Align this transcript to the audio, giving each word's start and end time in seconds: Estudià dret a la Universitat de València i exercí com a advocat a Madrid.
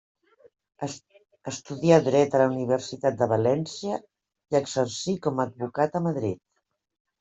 Estudià 1.51 1.99
dret 2.07 2.39
a 2.39 2.43
la 2.43 2.49
Universitat 2.55 3.21
de 3.21 3.31
València 3.37 4.03
i 4.03 4.61
exercí 4.65 5.19
com 5.29 5.39
a 5.39 5.49
advocat 5.51 5.99
a 5.99 6.07
Madrid. 6.13 6.47